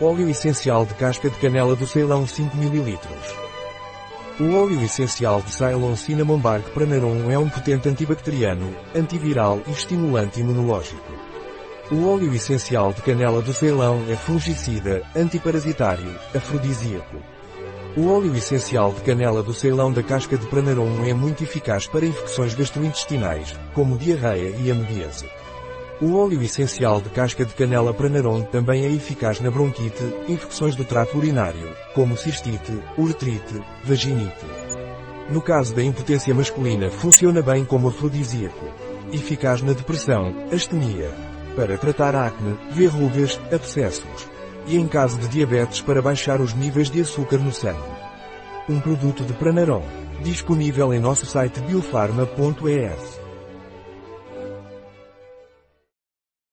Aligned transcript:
Óleo 0.00 0.28
essencial 0.28 0.84
de 0.84 0.92
casca 0.94 1.30
de 1.30 1.36
canela 1.36 1.76
do 1.76 1.86
Ceilão 1.86 2.26
5 2.26 2.56
ml. 2.56 2.98
O 4.40 4.56
óleo 4.56 4.82
essencial 4.82 5.40
de 5.40 5.52
Ceylon 5.52 5.94
Cinnamon 5.94 6.40
Bark 6.40 6.68
Pranarum 6.70 7.30
é 7.30 7.38
um 7.38 7.48
potente 7.48 7.88
antibacteriano, 7.88 8.74
antiviral 8.92 9.60
e 9.68 9.70
estimulante 9.70 10.40
imunológico. 10.40 11.12
O 11.92 12.08
óleo 12.08 12.34
essencial 12.34 12.92
de 12.92 13.02
canela 13.02 13.40
do 13.40 13.52
Ceilão 13.52 14.04
é 14.08 14.16
fungicida, 14.16 15.00
antiparasitário, 15.14 16.12
afrodisíaco. 16.34 17.18
O 17.96 18.08
óleo 18.08 18.34
essencial 18.34 18.92
de 18.92 19.00
canela 19.02 19.44
do 19.44 19.54
Ceilão 19.54 19.92
da 19.92 20.02
casca 20.02 20.36
de 20.36 20.46
Pranarum 20.48 21.04
é 21.04 21.14
muito 21.14 21.44
eficaz 21.44 21.86
para 21.86 22.04
infecções 22.04 22.52
gastrointestinais, 22.52 23.54
como 23.72 23.96
diarreia 23.96 24.56
e 24.58 24.72
amebíase. 24.72 25.30
O 26.00 26.16
óleo 26.16 26.42
essencial 26.42 27.00
de 27.00 27.08
casca 27.08 27.44
de 27.44 27.54
canela 27.54 27.94
Pranarum 27.94 28.42
também 28.42 28.84
é 28.84 28.90
eficaz 28.90 29.40
na 29.40 29.48
bronquite, 29.48 30.02
infecções 30.26 30.74
do 30.74 30.84
trato 30.84 31.16
urinário, 31.16 31.72
como 31.94 32.16
cistite, 32.16 32.72
uretrite, 32.98 33.62
vaginite. 33.84 34.44
No 35.30 35.40
caso 35.40 35.72
da 35.72 35.82
impotência 35.82 36.34
masculina 36.34 36.90
funciona 36.90 37.40
bem 37.40 37.64
como 37.64 37.88
afrodisíaco. 37.88 38.66
Eficaz 39.12 39.62
na 39.62 39.72
depressão, 39.72 40.34
astenia. 40.52 41.12
Para 41.54 41.78
tratar 41.78 42.16
acne, 42.16 42.58
verrugas, 42.72 43.40
abscessos. 43.52 44.28
E 44.66 44.76
em 44.76 44.88
caso 44.88 45.16
de 45.18 45.28
diabetes 45.28 45.80
para 45.80 46.02
baixar 46.02 46.40
os 46.40 46.54
níveis 46.54 46.90
de 46.90 47.02
açúcar 47.02 47.38
no 47.38 47.52
sangue. 47.52 47.78
Um 48.68 48.80
produto 48.80 49.22
de 49.22 49.32
Pranarum. 49.34 49.84
Disponível 50.22 50.92
em 50.92 50.98
nosso 50.98 51.24
site 51.24 51.60
biofarma.es. 51.60 53.23